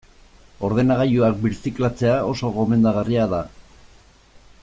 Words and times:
Ordenagailuak 0.69 1.37
birziklatzea 1.43 2.15
oso 2.31 2.51
gomendagarria 2.57 3.31
da. 3.37 3.43